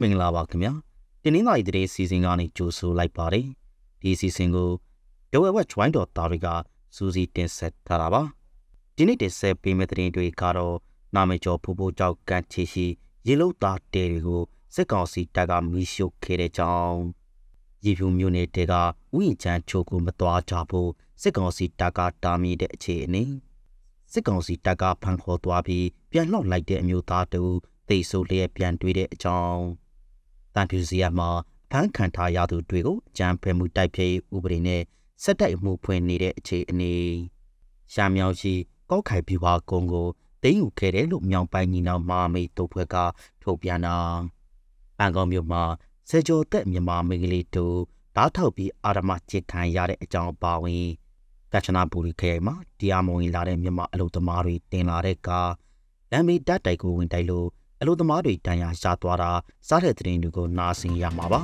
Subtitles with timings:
[0.00, 0.72] မင်္ဂလာပါခင်ဗျာ
[1.22, 3.46] တင်းနှင်းသားဤတဲ့စီစဉ်ကနေကြိုဆိုလိုက်ပါတယ်
[4.02, 4.70] ဒီစီစဉ်ကို
[5.32, 6.48] ဒဝဲဝက် join တော်သားတွေက
[6.96, 8.22] စူးစီးတင်ဆက်ထားတာပါ
[8.96, 10.76] ဒီနေ့တင်ဆက်ပေးမယ့်သတင်းတွေကတော့
[11.14, 12.86] နာမည်ကျော်ဖိုးဖိုးကြောက်ကန်ချီရှိ
[13.26, 14.42] ရေလုံးသားတဲတွေကို
[14.74, 16.98] စစ်ကောင်စီတပ်ကမီးရှို့ခဲ့တဲ့ကြောင်း
[17.84, 18.74] ရေဖြူမျိုးနယ်တဲက
[19.16, 20.90] ဥယျာဉ်ချမ်းချိုကိုမသွားကြဖို့
[21.22, 23.24] စစ်ကောင်စီတပ်ကတားမြစ်တဲ့အခြေအနေ
[24.12, 27.42] စစ်ကောင်စီတပ်ကဖန်ခေါ်သွားပြီးပြန်လှောက်လိုက်တဲ့အမျိုးသားတူ
[27.88, 29.62] သိဆိုလျက်ပြန်တွေ့တဲ့အကြောင်း
[30.54, 31.28] တန်ဖြူစီယာမှာ
[31.70, 34.82] ဖန်ခံထားရသူတွေကိုအကြမ်းဖက်မှုတိုက်ဖျက်ဥပဒေနဲ့
[35.22, 36.94] စက်တိုက်မှုဖွင့်နေတဲ့အခြေအနေ
[37.92, 38.54] ရှာမြောင်ရှိ
[38.90, 40.08] ကောက်ခိုင်ပြပါကုန်းကို
[40.42, 42.96] သိမ်းယူခဲ့တယ်လို့မြောင်ပိုင်းညီနောင်မာမေတုတ်ဖွဲ့က
[43.42, 43.96] ထုတ်ပြန်တာ
[44.98, 45.62] ပန်ကောင်မြို့မှာ
[46.08, 47.76] စေကျော်သက်မြန်မာမိန်းကလေးတို့
[48.16, 50.86] ဓာတ်ထောက်ပြီးအာရမချစ်ခံရတဲ့အကြောင်းပါဝင်
[51.52, 55.50] ကချနာပူရီခရိုင်မှာတရားမဝင်လာတဲ့မြန်မာအလုပ်သမားတွေတင်လာတဲ့ကား
[56.10, 57.48] လမ်းမေးတက်တိုက်ကိုဝင်တိုက်လို့
[57.80, 59.30] အလို့သမားတွေတန်ရာရှာသွားတာ
[59.68, 61.40] စားတဲ့သတင်းတွေကိုနားဆင်ရမှာပါ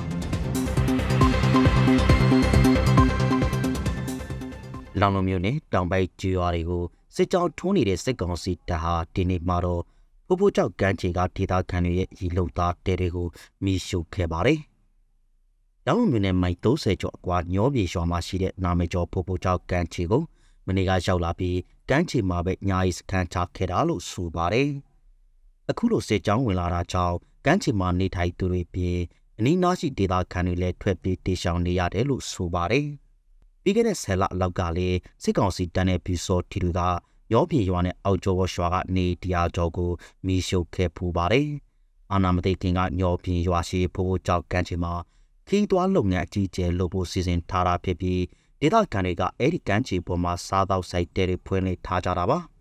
[5.01, 6.85] လောင်လုံးမျိုးနဲ့တောင်ပိုက်ကျွာတွေကို
[7.15, 9.83] စစ်ကြောင်းထုံးနေတဲ့စစ်ကောင်စီတပ်ဟာဒီနေ့မှာတော့
[10.27, 13.29] ဖိုးဖိုးကြောက်ကမ်းခြေကဒေသခံတွေရဲ့ရီလုံသားတဲတွေကို
[13.65, 14.61] မိရှုခဲ့ပါတယ်။
[15.87, 20.23] လောင်လုံးမျိုးနဲ့မိုင်30ကျော်အကွာညောပြေရွာမှာရှိတဲ့နာမည်ကျော်ဖိုးဖိုးကြောက်ကမ်းခြေကို
[20.67, 21.59] မနေ့ကရောက်လာပြီး
[21.89, 24.71] ကမ်းခြေမှာပဲညာရီစခန်းချခဲ့တာလို့ဆိုပါတယ်။
[25.71, 27.17] အခုလိုစစ်ကြောင်းဝင်လာတာကြောင့်
[27.47, 28.99] ကမ်းခြေမှာနေထိုင်သူတွေပြင်
[29.39, 32.87] အနီးနားရှိဒေသခံတွေလည်းထွက်ပြေးတေရှောင်နေရတယ်လို့ဆိုပါတယ်။
[33.63, 36.81] ပြီးခဲ့တဲ့ဆယ်လအလောက်ကလည်းစစ်ကောင်စီတန်းတဲ့ပြူစောထီတွေက
[37.33, 39.91] ရောပြေရွာနဲ့အောက်ကျော်ရွာကနေတရားကျော်ကို
[40.27, 41.49] မီးရှို့ခဲ့ပူပါတယ်။
[42.13, 44.95] အာနာမသိခင်ကညောပြေရွာရှိဖိုးဖိုးကြောက်ကမ်းခြေမှာ
[45.49, 48.21] ခီးသွွားလုပ်ငန်းအကြီးကျယ်လုပ်ဖို့စီစဉ်ထားတာဖြစ်ပြီး
[48.61, 52.41] ဒေသခံတွေကအဲ့ဒီကမ်းခြေပေါ်မှာစားသောက်ဆိုင်တဲတွေဖွင့်လှစ်ထားကြတာပါ။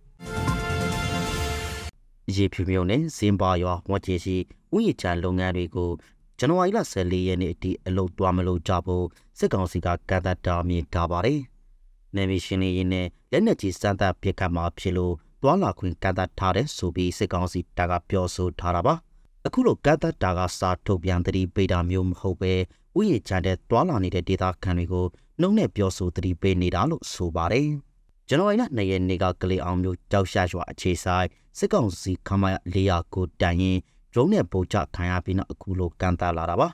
[2.35, 4.38] ရေဖြူမြုံနဲ့ဇင်ပါရွာဝတ်ချေရှိ
[4.75, 5.91] ဥယျာဉ်ချလုပ်ငန်းတွေကို
[6.39, 9.06] ဇန်နဝါရီလ14ရက်နေ့အထိအလုပ်သွားမလုပ်ကြဖို့
[9.39, 11.39] စစ်ကောင်စီကကန့်သတ်တာမြင်ထားပါတယ်။
[12.16, 18.94] နေမီရှင်နေရင်နဲ့လက်နက်ကြီးစမ်းသပ်ပစ်ခတ်မှာဖြစ်လို့သွာလာခွင့်ကန့်သတ်ထားတဲ့ဆိုပြီးစစ်ကောင်စီတပ်ကပြောဆိုထားတာပါ။
[19.45, 22.53] အခုလိုကန့်သတ်တာကစာထုတ်ပြန်သတိပေးတာမျိုးမဟုတ်ပဲ
[22.97, 25.05] ဥယျာဉ်ချတဲ့သွာလာနေတဲ့ဒေသခံတွေကို
[25.41, 27.67] နှုံနဲ့ပြောဆိုသတိပေးနေတာလို့ဆိုပါတယ်။
[28.28, 31.28] ဇန်နဝါရီလ2ရက်နေ့ကကလေးအောင်မျိုးတောက်ရှာရွာအခြေဆိုင်
[31.58, 33.78] စစ်ကောင်စီခမရ400ကိုတန်ရင်
[34.14, 36.68] ဒရုန်းနဲ့ပုံချခံရပြီးနောက်အခုလိုကန်တာလာတာပါ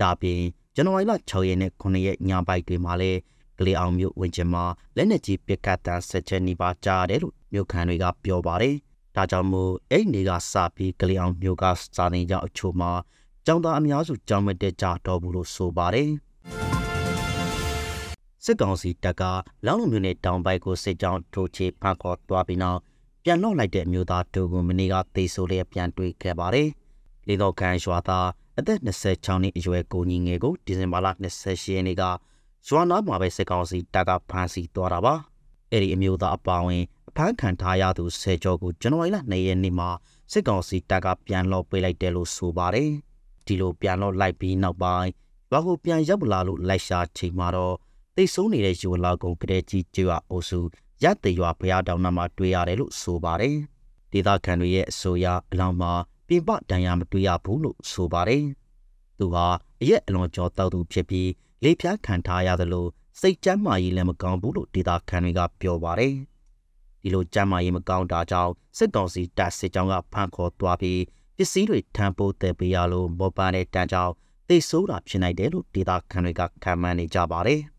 [0.00, 0.40] ဒါပြင်
[0.74, 3.18] ဇန်နဝါရီလ6ရက်နဲ့9ရက်ညပိုင်းတွေမှာလည်း
[3.58, 4.64] ကလေးအောင်မျိုးဝင်ချင်မှာ
[4.96, 8.76] လက်နက်ကြီးပစ်ခတ်တန်းဆက်ချက်နေပါကြားတယ်လို့မြို့ခံတွေကပြောပါတယ်
[9.16, 11.64] ဒါကြောင့်မို့အဲ့ဒီကစပြီးကလေးအောင်မျိုးက
[11.96, 12.90] စာနေကြောင်အချို့မှာ
[13.46, 16.10] ကျောင်းသားအများစုကျောင်းမတက်ကြတော့ဘူးလို့ဆိုပါတယ်
[18.44, 19.22] စစ်ကောင်စီတပ်က
[19.66, 22.80] လောင်းလုံမျိုးနဲ့တောင်ပိုက်ကိုစစ်ကြောင်းထိုးချေဖန်ခေါ်သွားပြီးနောက်
[23.26, 26.68] ပြန်လော့လိုက်တဲ့အမျိုးသားတို့ကိုမနေ့ကသေဆိုလျက်ပြန်တွေ့ခဲ့ပါတယ်။
[27.26, 31.06] လေတော့ကန်ရွာသားအသက်26နှစ်အရွယ်ကိုကြီးငယ်ကိုဒီဇင်ဘာလ
[31.40, 32.02] 28ရက်နေ့က
[32.68, 35.14] ရွာနာမှာပဲစစ်ကောင်စီတပ်ကဖမ်းဆီးသွားတာပါ။
[35.72, 39.90] အဲ့ဒီအမျိုးသားအပါဝင်အဖမ်းခံထားရသူ10ကျော်ကိုဇန်နဝါရီလ2ရက်နေ့မှာ
[40.32, 42.90] စစ်ကောင်စီတပ်ကပြန်လော့ပေးလိုက်တယ်လို့ဆိုပါတယ်။
[43.46, 45.08] ဒီလိုပြန်လော့လိုက်ပြီးနောက်ပိုင်း
[45.50, 47.74] ရွာကိုပြန်ရောက်လာလို့လိုက်ရှာချိန်မှာတော့
[48.16, 50.60] တိတ်ဆုံးနေတဲ့ယူလာကုံကတဲ့ကြီးကျွာအုပ်စု
[51.04, 53.56] ရတရွာဘုရားတောင်နာမှာတွေ့ရတယ်လို့ဆိုပါတယ်။
[54.12, 55.92] ဒေသခံတွေရဲ့အဆိုအရအလောင်းမှာ
[56.28, 58.44] ပြင်ပဒဏ်ရာမတွေ့ရဘူးလို့ဆိုပါတယ်။
[59.18, 59.46] သူဟာ
[59.80, 61.30] အရက်အလွန်ကြောတောက်သူဖြစ်ပြီး
[61.64, 62.86] လေပြားခံထားရသလို
[63.20, 66.14] စိတ်ကြမ်းမာရေးလည်းမကောင်းဘူးလို့ဒေသခံတွေကပြောပါတယ်။
[67.02, 71.00] ဒီလိုကြမ်းမာရေးမကောင်းတာကြောင့်စစ်ကောင်စီတပ်စစ်ကြောင်းကဖမ်းခေါ်သွားပြီး
[71.36, 74.12] ပစ္စည်းတွေထမ်းပိုးတဲ့ပေးရလို့မော်ပန်းတဲ့တန်းကြောင့်
[74.48, 77.60] သိဆိုးတာဖြစ်နိုင်တယ်လို့ဒေသခံတွေကခံမှန်းနေကြပါတယ်။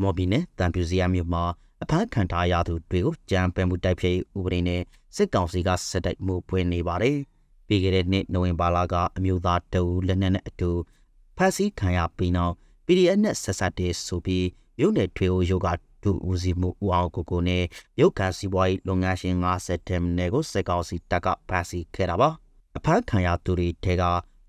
[0.00, 1.44] မော်ဘီနဲ့တန်ပြူစီယာမြို့မှာ
[1.82, 4.82] အဖမ်းခံထားရသူတွေကိုကြမ်းပယ်မှုတိုက်ဖျက်ဥပဒေနဲ့
[5.16, 7.16] စစ်ကောင်စီကစစ်တိုက်မှုပွင့်နေပါတယ်။
[7.66, 10.70] ပြီးခဲ့တဲ့နှစ်နိုဝင်ဘာလကအမျိုးသားတအူလက်နက်နဲ့အတူ
[11.36, 12.54] ဖမ်းဆီးခံရပြီးနောက်
[12.86, 14.46] PDF နဲ့ဆက်ဆက်တဲ့ဆိုပြီး
[14.78, 15.68] မြို့နယ်ထွေအိုရုပ်က
[16.02, 17.64] ဒူဦးစီမှုဦးအောင်ကိုကိုနဲ့
[18.00, 22.30] ရုပ်ကန်စီပွားရေးလုပ်ငန်းရှင်50တက်နယ်ကိုစစ်ကောင်စီတပ်ကဖမ်းဆီးခဲ့တာပါ။
[22.76, 24.02] အဖမ်းခံရသူတွေထဲက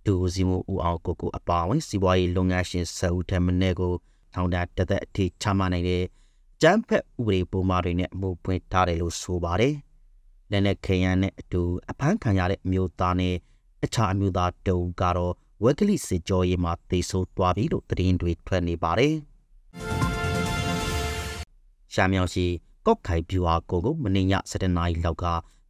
[0.05, 3.93] ဒူဦးစီမှုဦးအောင်ကိုကိုအပါအဝင်စီပွားရေးလုပ်ငန်းရှင်10ဦးထက်မနည်းကို
[4.33, 6.03] ထောင်ဒဏ်တစ်သက်အထိချမှတ်နိုင်တဲ့
[6.61, 9.75] ကျန်းဖက်ဥပဒေပုံမှန်တွေနဲ့အမှုပွင့်ထားတယ်လို့ဆိုပါတယ်။
[10.51, 13.35] လက်နက်ခဲယမ်းနဲ့အတူအဖမ်းခံရတဲ့အမျိုးသားနဲ့
[13.83, 15.33] အခြားအမျိုးသားတုံကတော့
[15.63, 19.13] ဝက်ကလိစစ်ကြောရေးမှာတေဆိုးသွားပြီလို့သတင်းတွေထွက်နေပါတယ်။
[21.93, 22.45] ရှာမြောင်ရှိ
[22.85, 25.25] ကော့ခိုင်ပြူဟာကိုကိုမင်းည7နာရီလောက်က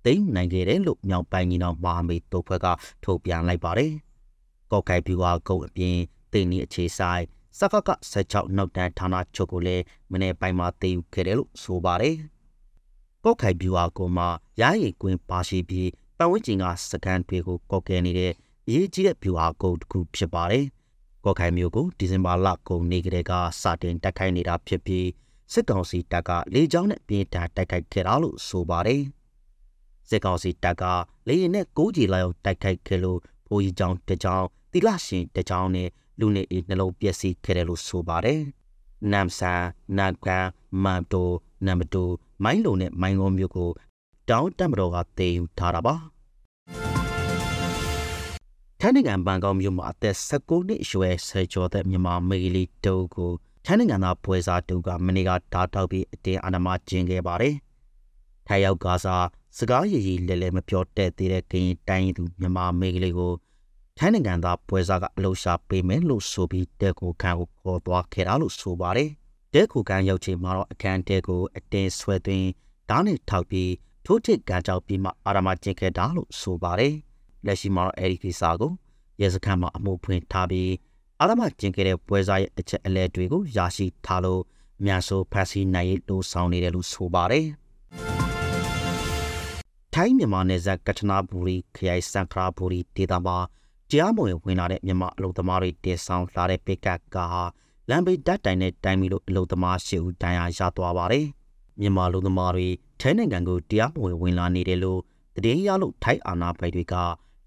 [0.06, 2.68] သိမ်းနိုင်ခဲ့တယ်လို့မြောက်ပိုင်းကြီးတော်မဟာမိတ်တုတ်ဖွဲ့က
[3.03, 3.92] ထုတ်ပြန်လိုက်ပါတယ်။
[4.71, 5.95] ကော့ခိုင်ပြူဟာကုန်းအပြင်
[6.31, 7.24] တိန်နီအခြေဆိုင်
[7.59, 12.15] စကက16နောက်တန်းဌာနချုပ်ကိုလည်းမနေ့ပိုင်းမှာသိယူခဲ့တယ်လို့ဆိုပါတယ်။
[13.24, 14.25] ကော့ခိုင်ဗျူဟာကိုမှ
[14.62, 18.33] ရားရည်ကွင်းပါရှိပြီးပတ်ဝန်းကျင်ကစကန်တွေကိုကော့ကဲနေတဲ့
[18.68, 20.65] အရေးကြီးတဲ့ဗျူဟာကုန်းတစ်ခုဖြစ်ပါတယ်။
[21.25, 25.07] ကော့ခိုင်မြို့ကိုဒီဇင်ဘာလကုန်နေ့ကတည်းကစတင်တိုက်ခိုက်နေတာဖြစ်ပြီး
[25.53, 29.01] စစ်ကောင်စီတပ်ကလေကြောင်းနဲ့ပြည်ထန်တိုက်ခိုက်ခဲ့တာလို့ဆိုပါတယ်။
[30.10, 30.83] စစ်ကောင်စီတပ်က
[31.27, 35.89] လေရင်နဲ့ကိုးကြီးလာရောက်တိုက်ခိုက်ခဲ့လို့ဘိုးကြီးကြောင်တကြောင်တိလရှင်တကြောင်နဲ့
[36.19, 38.40] လူနေအိနှလုံးပျက်စီးခဲ့တယ်လို့ဆိုပါတယ်။
[39.12, 39.64] နမ်ဆန်
[39.98, 40.48] နန်ကန်
[40.84, 41.30] မန်တို
[41.66, 42.10] နမ်တို
[42.44, 43.69] မိုင်းလုံနဲ့မိုင်းကုန်းမြို့ကို
[44.30, 45.96] တောင်းတက်မတော်ကတည်ယူထားတာပါ
[48.80, 53.31] ထိုင်းနိုင်ငံဘန်ကောက်မြို့မှာအသက်16နှစ်အရွယ်ဆယ်ကျော်သက်မြန်မာမိန်းကလေးတုပ်ကို
[53.66, 57.56] ထိုင်းနိုင်ငံသားပွဲစားတုပ်ကမနေ့ကဓာတ်ထောက်ပြီးအတင်းအာဏာမကျင်းခဲ့ပါတယ်။
[58.48, 59.25] ထိုင်းရောက်ကားစား
[59.58, 63.34] စကားရည်ရည်လဲလဲမပြောတဲ့သေးတဲ့ကရင်တိုင်းသူမြန်မာမိန်းကလေးကို
[64.00, 69.10] ထိုင်းနိုင်ငံသားပွဲစားကအလှရှာပေးမယ်လို့ဆိုပြီးတဲကိုခံကိုခေါ်သွားခဲ့တာလို့ဆိုပါတယ်။
[69.54, 72.48] တဲကိုခံရောက်ချိန်မှာတော့အခန်းတဲကိုအတင်းဆွဲသွင်း
[72.90, 73.72] ဓာတ်နဲ့ထောက်ပြီး
[74.06, 76.94] ထိုးထစ်ကံကြောက်ပြီးမှအာရမကျင့်ခဲ့တာလို့ဆိုပါတယ်။
[77.46, 78.72] လက်ရှိမှာတော့အဲဒီကိစ္စကို
[79.22, 80.72] ရဲစခန်းမှာအမှုဖွင့်ထားပြီး
[81.20, 84.42] အာရမကျင့်ခဲ့တဲ့ပွဲစားရဲ့အချက်အလဲတွေကိုရရှိထားလို့
[84.84, 87.46] မြန်ဆိုဖက်စီနိုင်ရေးလိုဆောင်နေတယ်လို့ဆိုပါတယ်။
[89.94, 93.38] ထိုင်းမြန်မာနယ်စပ်ကချနာဘူရီခရိုင်စံခရာဘူရီဒေသမှာ
[93.92, 97.44] တရားမဝင်ဝင်လာတဲ့မြန်မာအလုံသမားတွေတင်ဆောင်လာတဲ့ပစ်ကတ်ကားဟာ
[97.89, 101.25] လမ်းဘေးဓာတ်တိုင်နဲ့တိုင်ပြီးလို့အလုံသမားရှစ်ဦးတန်ရာရသွားပါတယ်။
[101.80, 102.68] မြန်မာလူသမားတွေ
[103.01, 105.01] ထိုင်းနိုင်ငံကိုတရားမဝင်ဝင်လာနေတယ်လို့
[105.44, 106.95] တည်ရလို့ထိုင်းအာဏာပိုင်တွေက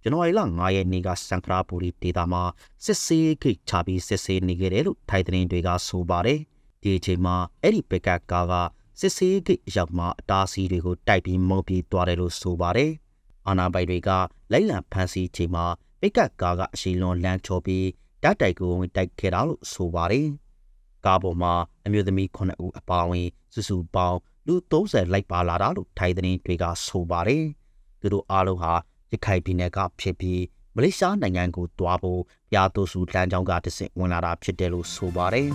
[0.03, 2.43] ဇန်နဝါရီလ9ရက်နေ့ကစံခရာပူရီဒေတာမှာ
[2.85, 6.39] စစ်ဆေးခိတ်ချပြီးစစ်ဆေးနေခဲ့တယ်လို့ထိုင်းသတင်းတွေကဆိုပါတယ်။
[6.83, 8.55] ဒီအချိန်မှာအဲ့ဒီပက်ကကားက
[9.01, 12.91] စစ်ဆေးခိတ်ရောက်မှအတားစီတွေကိုတိုက်ပြီးမုံပြီးသွားတယ်လို့ဆိုပါတယ်။
[13.49, 14.11] အာဏာပိုင်တွေက
[14.53, 15.67] လိုက်လံဖမ်းဆီးချိန်မှာ
[16.01, 17.87] ပက်ကကားကအရှိလွန်လမ်းချော်ပြီး
[18.23, 20.27] ဓာတ်တိုက်ကိုဝင်တိုက်ခဲ့တာလို့ဆိုပါတယ်။
[21.05, 21.53] ကားပေါ်မှာ
[21.87, 27.45] အမျိုးသမီး9ဦးအပါအဝင်စုစုပေါင်းလူ30လိုက်ပါလာတာလို့ထိုင်းသတင်းတွေကဆိုပါတယ်။
[28.01, 28.73] သူတို့အားလုံးဟာ
[29.13, 30.41] ရခိုင်ပြည်နယ်ကဖြစ်ပြီး
[30.75, 32.21] မလေးရှားနိုင်ငံကိုတွားဖို့
[32.51, 35.49] ပြာတိုစုလမ်းကြောင်းကတဆင့်ဝင်လာတာဖြစ်တယ်လို့ဆိုပါတယ်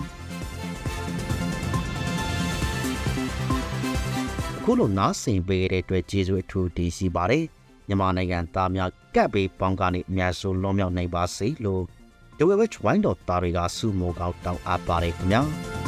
[4.58, 7.46] အခုလိုနားဆင်ပေးတဲ့အတွက်ကျေးဇူးအထူးတင်ရှိပါတယ်။
[7.86, 11.82] မြန်မာနိုင်ငံသားများကပ်ပေးပေါင်းကနေအများဆုံးလွန်မြောက်နိုင်ပါစေလို့
[12.38, 15.42] ဒဝဲဝဲဝိုင်းတော်သားတွေကဆုမိုးကောင်းတောင်းအပ်ပါတယ်ခင်ဗျာ။